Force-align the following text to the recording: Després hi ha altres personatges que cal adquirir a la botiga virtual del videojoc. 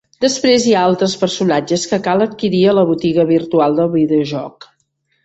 Després 0.23 0.63
hi 0.67 0.71
ha 0.77 0.85
altres 0.91 1.11
personatges 1.23 1.83
que 1.91 1.99
cal 2.07 2.25
adquirir 2.25 2.63
a 2.71 2.73
la 2.79 2.87
botiga 2.93 3.27
virtual 3.33 3.77
del 3.81 3.93
videojoc. 3.99 4.69